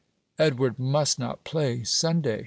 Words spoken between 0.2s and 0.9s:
Edward